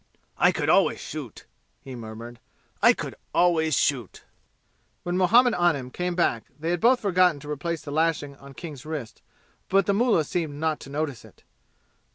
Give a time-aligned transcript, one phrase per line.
[0.39, 1.45] "I could always shoot,"
[1.79, 2.39] he murmured;
[2.81, 4.23] "I could always shoot."
[5.03, 8.83] When Muhammad Anim came back they had both forgotten to replace the lashing on King's
[8.83, 9.21] wrists,
[9.69, 11.43] but the mullah seemed not to notice it.